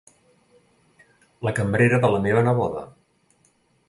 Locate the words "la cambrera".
1.47-1.99